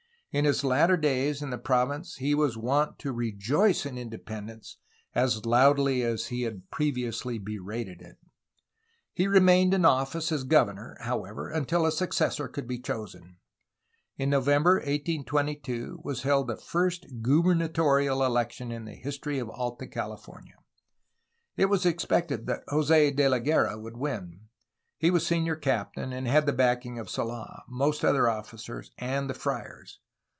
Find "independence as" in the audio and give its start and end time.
3.97-5.45